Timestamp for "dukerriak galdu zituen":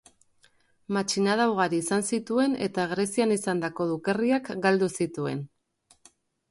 3.95-5.47